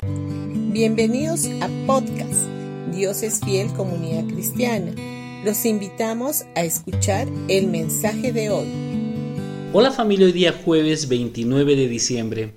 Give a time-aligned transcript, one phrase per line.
[0.00, 2.46] Bienvenidos a podcast
[2.94, 4.92] Dios es fiel comunidad cristiana.
[5.44, 8.68] Los invitamos a escuchar el mensaje de hoy.
[9.72, 12.54] Hola familia, hoy día jueves 29 de diciembre.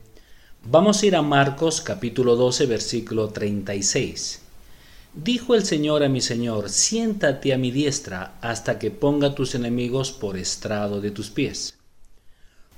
[0.65, 4.41] Vamos a ir a Marcos capítulo 12 versículo 36.
[5.15, 10.11] Dijo el Señor a mi Señor, siéntate a mi diestra hasta que ponga tus enemigos
[10.11, 11.73] por estrado de tus pies.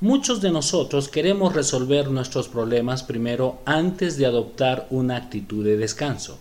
[0.03, 6.39] Muchos de nosotros queremos resolver nuestros problemas primero antes de adoptar una actitud de descanso.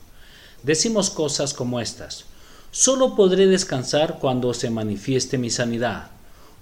[0.65, 2.25] Decimos cosas como estas.
[2.73, 6.11] Solo podré descansar cuando se manifieste mi sanidad.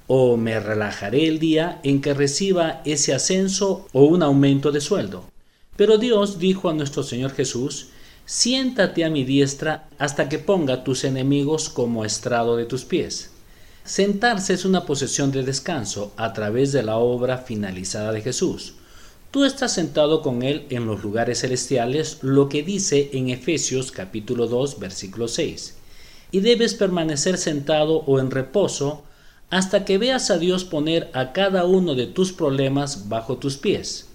[0.08, 5.24] O me relajaré el día en que reciba ese ascenso o un aumento de sueldo.
[5.76, 7.86] Pero Dios dijo a nuestro Señor Jesús,
[8.26, 13.30] siéntate a mi diestra hasta que ponga tus enemigos como estrado de tus pies.
[13.90, 18.74] Sentarse es una posesión de descanso a través de la obra finalizada de Jesús.
[19.32, 24.46] Tú estás sentado con Él en los lugares celestiales, lo que dice en Efesios capítulo
[24.46, 25.74] 2 versículo 6.
[26.30, 29.02] Y debes permanecer sentado o en reposo
[29.50, 34.06] hasta que veas a Dios poner a cada uno de tus problemas bajo tus pies.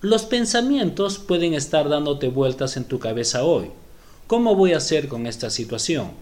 [0.00, 3.72] Los pensamientos pueden estar dándote vueltas en tu cabeza hoy.
[4.26, 6.12] ¿Cómo voy a hacer con esta situación?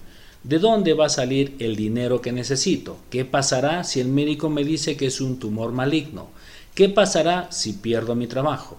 [0.48, 2.98] ¿De dónde va a salir el dinero que necesito?
[3.10, 6.28] ¿Qué pasará si el médico me dice que es un tumor maligno?
[6.76, 8.76] ¿Qué pasará si pierdo mi trabajo?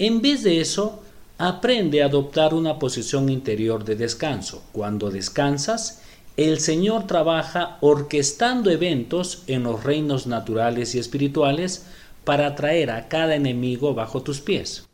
[0.00, 1.04] En vez de eso,
[1.38, 4.64] aprende a adoptar una posición interior de descanso.
[4.72, 6.02] Cuando descansas,
[6.36, 11.86] el Señor trabaja orquestando eventos en los reinos naturales y espirituales
[12.24, 14.85] para atraer a cada enemigo bajo tus pies.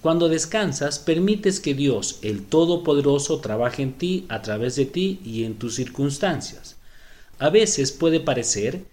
[0.00, 5.44] Cuando descansas, permites que Dios, el Todopoderoso, trabaje en ti, a través de ti y
[5.44, 6.76] en tus circunstancias.
[7.40, 8.84] A veces puede parecer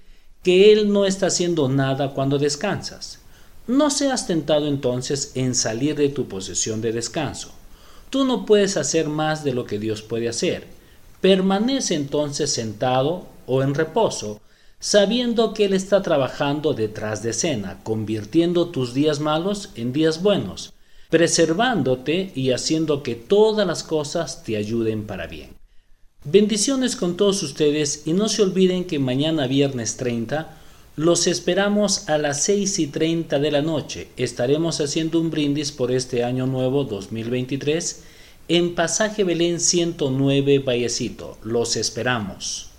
[0.41, 3.19] que Él no está haciendo nada cuando descansas.
[3.67, 7.51] No seas tentado entonces en salir de tu posesión de descanso.
[8.09, 10.67] Tú no puedes hacer más de lo que Dios puede hacer.
[11.21, 14.41] Permanece entonces sentado o en reposo
[14.79, 20.74] sabiendo que Él está trabajando detrás de escena, convirtiendo tus días malos en días buenos,
[21.09, 25.49] preservándote y haciendo que todas las cosas te ayuden para bien.
[26.23, 30.57] Bendiciones con todos ustedes y no se olviden que mañana viernes 30
[30.95, 34.07] los esperamos a las 6 y 30 de la noche.
[34.17, 38.03] Estaremos haciendo un brindis por este año nuevo 2023
[38.47, 41.37] en Pasaje Belén 109 Vallecito.
[41.43, 42.69] Los esperamos.